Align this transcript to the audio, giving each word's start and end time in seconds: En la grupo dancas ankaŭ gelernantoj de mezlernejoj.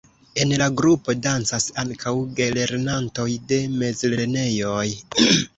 En 0.43 0.53
la 0.61 0.67
grupo 0.79 1.13
dancas 1.25 1.67
ankaŭ 1.83 2.15
gelernantoj 2.41 3.29
de 3.53 3.63
mezlernejoj. 3.85 4.87